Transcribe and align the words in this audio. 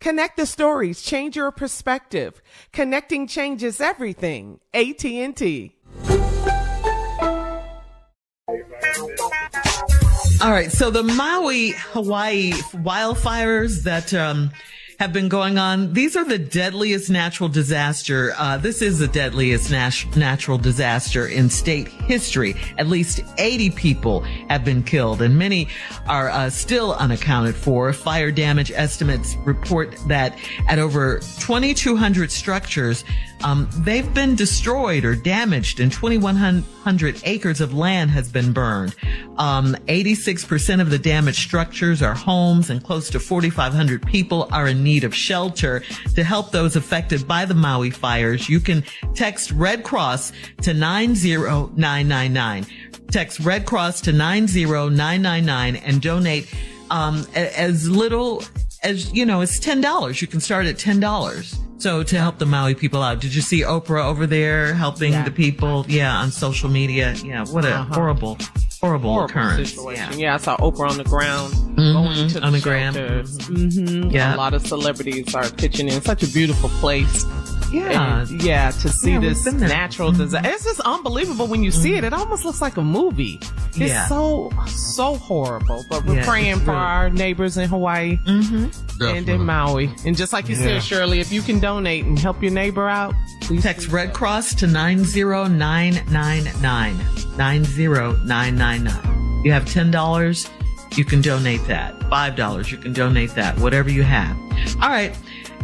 Connect 0.00 0.36
the 0.36 0.46
stories, 0.46 1.02
change 1.02 1.36
your 1.36 1.50
perspective. 1.50 2.42
Connecting 2.72 3.26
changes 3.26 3.80
everything. 3.80 4.60
AT&T. 4.74 5.72
All 10.42 10.52
right, 10.52 10.70
so 10.70 10.90
the 10.90 11.02
Maui, 11.02 11.70
Hawaii 11.70 12.52
wildfires 12.52 13.82
that 13.84 14.12
um, 14.12 14.50
have 14.98 15.12
been 15.12 15.28
going 15.28 15.58
on. 15.58 15.92
These 15.92 16.16
are 16.16 16.24
the 16.24 16.38
deadliest 16.38 17.10
natural 17.10 17.48
disaster. 17.48 18.32
Uh, 18.36 18.56
this 18.56 18.80
is 18.80 18.98
the 18.98 19.08
deadliest 19.08 19.70
nat- 19.70 20.16
natural 20.16 20.56
disaster 20.58 21.26
in 21.26 21.50
state 21.50 21.88
history. 21.88 22.54
At 22.78 22.86
least 22.86 23.20
80 23.38 23.70
people 23.70 24.20
have 24.48 24.64
been 24.64 24.82
killed 24.82 25.20
and 25.20 25.36
many 25.36 25.68
are 26.08 26.30
uh, 26.30 26.48
still 26.50 26.94
unaccounted 26.94 27.54
for. 27.54 27.92
Fire 27.92 28.30
damage 28.30 28.70
estimates 28.70 29.36
report 29.44 29.96
that 30.08 30.38
at 30.68 30.78
over 30.78 31.18
2,200 31.38 32.30
structures, 32.30 33.04
um, 33.44 33.68
they've 33.78 34.12
been 34.14 34.34
destroyed 34.34 35.04
or 35.04 35.14
damaged 35.14 35.78
and 35.78 35.92
2,100 35.92 37.20
acres 37.24 37.60
of 37.60 37.74
land 37.74 38.10
has 38.10 38.30
been 38.30 38.52
burned. 38.52 38.94
Um, 39.38 39.74
86% 39.86 40.80
of 40.80 40.90
the 40.90 40.98
damaged 40.98 41.38
structures 41.38 42.00
are 42.02 42.14
homes 42.14 42.70
and 42.70 42.82
close 42.82 43.10
to 43.10 43.20
4,500 43.20 44.06
people 44.06 44.48
are 44.50 44.66
in 44.68 44.82
need 44.82 45.04
of 45.04 45.14
shelter. 45.14 45.82
To 46.14 46.24
help 46.24 46.52
those 46.52 46.74
affected 46.76 47.28
by 47.28 47.44
the 47.44 47.54
Maui 47.54 47.90
fires, 47.90 48.48
you 48.48 48.60
can 48.60 48.82
text 49.14 49.50
Red 49.52 49.82
Cross 49.84 50.32
to 50.62 50.72
90999. 50.74 52.66
Text 53.10 53.40
Red 53.40 53.66
Cross 53.66 54.00
to 54.02 54.12
90999 54.12 55.76
and 55.76 56.00
donate 56.02 56.52
um, 56.90 57.26
as 57.34 57.88
little 57.88 58.42
as, 58.82 59.12
you 59.12 59.26
know, 59.26 59.40
it's 59.40 59.58
$10. 59.60 60.20
You 60.20 60.26
can 60.26 60.40
start 60.40 60.66
at 60.66 60.76
$10. 60.76 61.58
So 61.78 62.02
to 62.02 62.18
help 62.18 62.38
the 62.38 62.46
Maui 62.46 62.74
people 62.74 63.02
out, 63.02 63.20
did 63.20 63.34
you 63.34 63.42
see 63.42 63.60
Oprah 63.60 64.04
over 64.04 64.26
there 64.26 64.72
helping 64.74 65.12
Yeah. 65.12 65.24
the 65.24 65.30
people? 65.30 65.84
Yeah, 65.88 66.16
on 66.16 66.30
social 66.30 66.70
media. 66.70 67.14
Yeah, 67.24 67.44
what 67.46 67.64
a 67.66 67.74
Uh-huh. 67.74 67.94
horrible, 67.94 68.38
horrible, 68.80 69.12
Horrible 69.14 69.30
occurrence. 69.30 69.70
situation. 69.70 70.12
Yeah. 70.12 70.18
Yeah. 70.18 70.34
I 70.34 70.38
saw 70.38 70.56
Oprah 70.58 70.90
on 70.90 70.96
the 70.98 71.04
ground 71.04 71.52
Mhm, 71.54 71.92
going 71.92 72.28
to 72.28 72.40
the 72.40 72.46
on 72.46 72.52
the 72.52 72.60
gram. 72.60 72.94
shelters. 72.94 73.38
Mm-hmm. 73.38 74.10
Yeah. 74.10 74.34
A 74.34 74.36
lot 74.36 74.54
of 74.54 74.66
celebrities 74.66 75.34
are 75.34 75.48
pitching 75.50 75.88
in. 75.88 76.00
Such 76.02 76.22
a 76.22 76.28
beautiful 76.28 76.68
place. 76.80 77.24
Yeah. 77.70 78.20
And, 78.20 78.42
yeah, 78.42 78.70
to 78.70 78.88
see 78.88 79.12
Yeah, 79.12 79.20
this 79.20 79.44
been 79.44 79.58
there. 79.58 79.68
natural 79.68 80.10
mm-hmm. 80.10 80.22
disaster. 80.22 80.50
It's 80.50 80.64
just 80.64 80.80
unbelievable 80.80 81.46
when 81.46 81.62
you 81.62 81.70
see 81.70 81.94
it. 81.94 82.04
It 82.04 82.12
mm-hmm. 82.12 82.20
almost 82.22 82.44
looks 82.44 82.60
like 82.62 82.76
a 82.76 82.82
movie. 82.82 83.40
It's 83.70 83.78
Yeah. 83.78 84.06
so, 84.06 84.50
so 84.66 85.16
horrible. 85.16 85.84
But 85.90 86.04
we're 86.04 86.16
Yeah, 86.16 86.24
praying 86.26 86.56
for 86.60 86.72
really- 86.72 86.76
our 86.76 87.10
neighbors 87.10 87.56
in 87.56 87.68
Hawaii 87.68 88.18
mm-hmm. 88.26 89.02
and 89.02 89.28
in 89.28 89.44
Maui. 89.44 89.90
And 90.04 90.16
just 90.16 90.32
like 90.32 90.48
you 90.48 90.56
Yeah. 90.56 90.62
said, 90.62 90.82
Shirley, 90.82 91.20
if 91.20 91.32
you 91.32 91.42
can 91.42 91.60
donate 91.60 92.04
and 92.04 92.18
help 92.18 92.42
your 92.42 92.52
neighbor 92.52 92.88
out, 92.88 93.14
please 93.42 93.62
Text 93.62 93.88
Red 93.88 94.08
so. 94.08 94.14
Cross 94.14 94.54
to 94.56 94.66
90999. 94.66 96.96
90999. 97.36 99.44
You 99.44 99.52
have 99.52 99.64
$10, 99.64 100.48
you 100.96 101.04
can 101.04 101.20
donate 101.20 101.64
that. 101.66 101.98
$5, 102.10 102.70
you 102.70 102.78
can 102.78 102.92
donate 102.92 103.34
that. 103.34 103.58
Whatever 103.58 103.90
you 103.90 104.02
have. 104.02 104.36
All 104.80 104.88
right. 104.88 105.14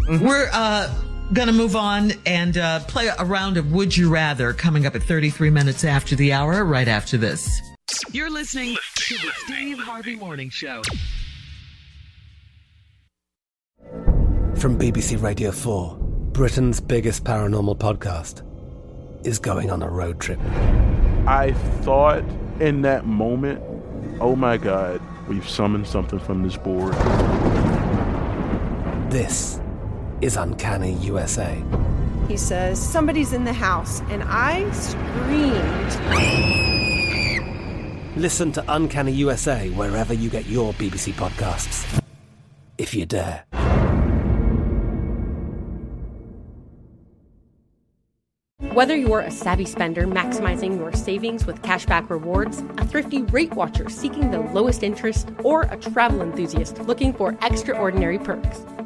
We're, 0.09 0.49
uh, 0.53 0.93
gonna 1.33 1.53
move 1.53 1.77
on 1.77 2.13
and, 2.27 2.59
uh, 2.59 2.81
play 2.81 3.07
a 3.07 3.25
round 3.25 3.57
of 3.57 3.73
Would 3.73 3.97
You 3.97 4.11
Rather 4.11 4.53
coming 4.53 4.87
up 4.87 4.95
at 4.95 5.03
33 5.03 5.51
minutes 5.51 5.85
after 5.85 6.15
the 6.15 6.33
hour, 6.33 6.65
right 6.65 6.89
after 6.89 7.17
this. 7.17 7.61
You're 8.11 8.31
listening 8.31 8.77
to 8.95 9.15
the 9.17 9.31
Steve 9.45 9.79
Harvey 9.79 10.17
Morning 10.17 10.51
Show. 10.51 10.83
From 14.57 14.79
BBC 14.79 15.21
Radio 15.21 15.51
4, 15.51 15.97
Britain's 16.33 16.81
biggest 16.81 17.25
paranormal 17.25 17.79
podcast 17.79 18.43
is 19.27 19.39
going 19.39 19.71
on 19.71 19.83
a 19.83 19.89
road 19.89 20.21
trip. 20.21 20.39
I 21.27 21.53
thought 21.81 22.23
in 22.61 22.83
that 22.83 23.07
moment, 23.07 23.63
oh 24.21 24.37
my 24.37 24.57
God, 24.57 25.01
we've 25.29 25.49
summoned 25.49 25.87
something 25.87 26.19
from 26.21 26.43
this 26.43 26.57
board. 26.57 26.95
This 29.11 29.59
is 30.23 30.37
Uncanny 30.37 30.95
USA. 30.95 31.63
He 32.29 32.37
says, 32.37 32.81
Somebody's 32.81 33.33
in 33.33 33.45
the 33.45 33.53
house, 33.53 34.01
and 34.03 34.23
I 34.25 34.71
screamed. 34.71 35.93
Listen 38.17 38.53
to 38.53 38.65
Uncanny 38.69 39.13
USA 39.13 39.69
wherever 39.71 40.15
you 40.15 40.31
get 40.31 40.47
your 40.47 40.73
BBC 40.75 41.13
podcasts, 41.13 42.01
if 42.79 42.95
you 42.95 43.05
dare. 43.05 43.45
Whether 48.75 48.97
you're 48.97 49.21
a 49.21 49.31
savvy 49.31 49.67
spender 49.67 50.07
maximizing 50.07 50.79
your 50.79 50.95
savings 50.95 51.45
with 51.47 51.61
cashback 51.61 52.09
rewards, 52.09 52.61
a 52.79 52.87
thrifty 52.87 53.21
rate 53.23 53.53
watcher 53.55 53.91
seeking 53.91 54.31
the 54.31 54.41
lowest 54.41 54.83
interest, 54.83 55.29
or 55.45 55.63
a 55.63 55.77
travel 55.77 56.23
enthusiast 56.23 56.79
looking 56.81 57.13
for 57.13 57.37
extraordinary 57.43 58.19
perks, 58.19 58.65